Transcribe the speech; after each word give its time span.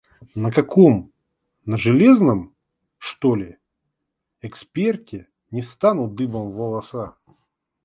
На 0.33 0.49
каком— 0.51 1.11
на 1.65 1.77
железном, 1.77 2.55
что 2.97 3.35
ли, 3.35 3.57
эксперте 4.41 5.27
не 5.51 5.61
встанут 5.61 6.15
дыбом 6.15 6.49
волоса? 6.53 7.17